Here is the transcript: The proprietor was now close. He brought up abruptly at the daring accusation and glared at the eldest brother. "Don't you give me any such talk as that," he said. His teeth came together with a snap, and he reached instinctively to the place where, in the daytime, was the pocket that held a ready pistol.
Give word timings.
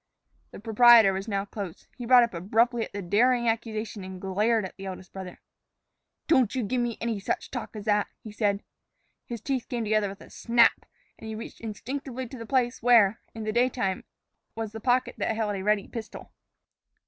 The 0.49 0.59
proprietor 0.59 1.13
was 1.13 1.27
now 1.27 1.45
close. 1.45 1.87
He 1.95 2.07
brought 2.07 2.23
up 2.23 2.33
abruptly 2.33 2.83
at 2.85 2.91
the 2.91 3.03
daring 3.03 3.47
accusation 3.47 4.03
and 4.03 4.19
glared 4.19 4.65
at 4.65 4.75
the 4.75 4.87
eldest 4.87 5.13
brother. 5.13 5.39
"Don't 6.25 6.55
you 6.55 6.63
give 6.63 6.81
me 6.81 6.97
any 6.99 7.19
such 7.19 7.51
talk 7.51 7.75
as 7.75 7.85
that," 7.85 8.07
he 8.23 8.31
said. 8.31 8.63
His 9.27 9.41
teeth 9.41 9.69
came 9.69 9.83
together 9.83 10.09
with 10.09 10.21
a 10.21 10.31
snap, 10.31 10.87
and 11.19 11.27
he 11.27 11.35
reached 11.35 11.61
instinctively 11.61 12.27
to 12.29 12.37
the 12.39 12.47
place 12.47 12.81
where, 12.81 13.21
in 13.35 13.43
the 13.43 13.51
daytime, 13.53 14.03
was 14.55 14.71
the 14.71 14.79
pocket 14.81 15.13
that 15.19 15.35
held 15.35 15.55
a 15.55 15.63
ready 15.63 15.87
pistol. 15.87 16.31